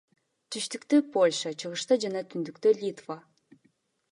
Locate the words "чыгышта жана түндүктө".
1.63-2.69